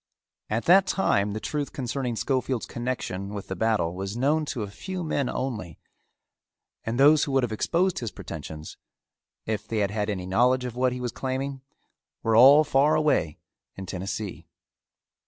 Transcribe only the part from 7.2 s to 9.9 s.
who would have exposed his pretensions, if they